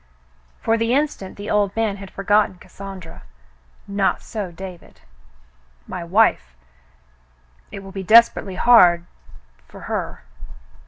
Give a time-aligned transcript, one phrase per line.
[0.57, 3.21] '^" For the instant the old man had for gotten Cassandra.
[3.87, 5.01] Not so David.
[5.85, 6.55] "My wife.
[7.71, 9.05] It will be desperately hard—
[9.67, 10.23] for her."